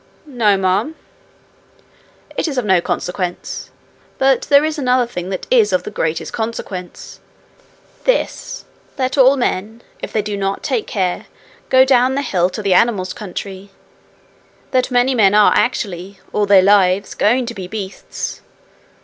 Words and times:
'No, 0.25 0.57
ma'am.' 0.57 0.95
'It 2.35 2.47
is 2.47 2.57
of 2.57 2.65
no 2.65 2.81
consequence. 2.81 3.69
But 4.17 4.47
there 4.49 4.65
is 4.65 4.79
another 4.79 5.05
thing 5.05 5.29
that 5.29 5.45
is 5.51 5.71
of 5.71 5.83
the 5.83 5.91
greatest 5.91 6.33
consequence 6.33 7.19
this: 8.05 8.65
that 8.95 9.15
all 9.15 9.37
men, 9.37 9.83
if 10.01 10.11
they 10.11 10.23
do 10.23 10.35
not 10.35 10.63
take 10.63 10.87
care, 10.87 11.27
go 11.69 11.85
down 11.85 12.15
the 12.15 12.23
hill 12.23 12.49
to 12.49 12.63
the 12.63 12.73
animals' 12.73 13.13
country; 13.13 13.69
that 14.71 14.89
many 14.89 15.13
men 15.13 15.35
are 15.35 15.53
actually, 15.53 16.19
all 16.33 16.47
their 16.47 16.63
lives, 16.63 17.13
going 17.13 17.45
to 17.45 17.53
be 17.53 17.67
beasts. 17.67 18.41